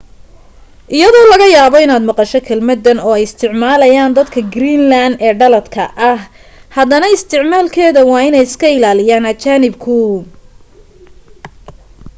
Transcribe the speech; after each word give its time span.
iyadoo 0.95 1.27
laga 1.31 1.47
yaabo 1.57 1.77
inaad 1.85 2.03
maqasho 2.09 2.39
kelmaddan 2.47 2.99
oo 3.07 3.13
ay 3.17 3.23
isticmaalayaan 3.27 4.15
dadka 4.19 4.39
greeland 4.53 5.15
ee 5.25 5.33
dhaladka 5.39 5.83
ah 6.11 6.19
haddana 6.75 7.13
isticmaalkeeda 7.15 8.01
waa 8.09 8.25
inay 8.27 8.43
iska 8.47 8.67
ilaaliyaan 8.77 9.29
ajaanibku 9.31 9.95